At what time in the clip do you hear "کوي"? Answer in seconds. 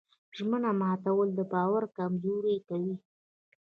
2.67-2.95